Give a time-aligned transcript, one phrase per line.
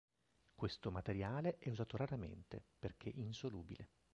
[0.55, 3.89] Questo materiale è usato raramente, perché insolubile.